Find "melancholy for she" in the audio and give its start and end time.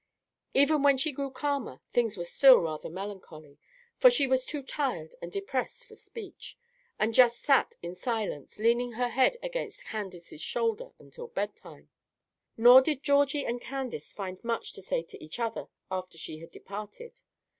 2.89-4.25